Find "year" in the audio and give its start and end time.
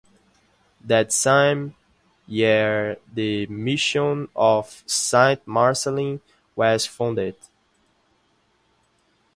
2.25-2.97